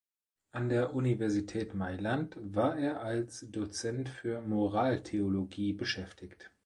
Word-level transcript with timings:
An 0.51 0.67
der 0.69 0.95
Universität 0.95 1.75
Mailand 1.75 2.35
war 2.39 2.75
er 2.75 3.01
als 3.01 3.45
Dozent 3.51 4.09
für 4.09 4.41
Moraltheologie 4.41 5.73
beschäftigt. 5.73 6.49